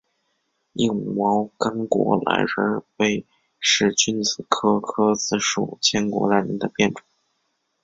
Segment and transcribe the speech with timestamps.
[0.73, 3.23] 硬毛千果榄仁为
[3.59, 7.03] 使君子科诃子属千果榄仁的变种。